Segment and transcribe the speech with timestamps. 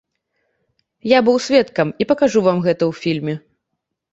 [1.11, 3.35] Я быў сведкам і пакажу вам гэта ў фільме.